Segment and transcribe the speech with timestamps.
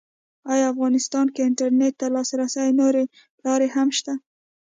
[0.53, 3.03] ایا افغانستان کې انټرنېټ ته د لاسرسي نورې
[3.45, 4.13] لارې هم شته؟